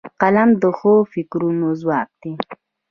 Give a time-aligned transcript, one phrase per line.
[0.21, 2.33] قلم د ښو فکرونو ځواک دی